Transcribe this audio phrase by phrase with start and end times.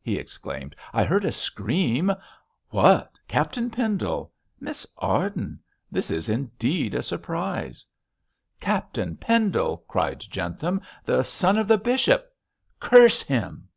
[0.00, 0.76] he exclaimed.
[0.92, 2.12] 'I heard a scream.
[2.70, 4.30] What, Captain Pendle!
[4.60, 5.58] Miss Arden!
[5.90, 7.84] This is indeed a surprise.'
[8.60, 10.82] 'Captain Pendle!' cried Jentham.
[11.04, 12.32] 'The son of the bishop.
[12.78, 13.70] Curse him!'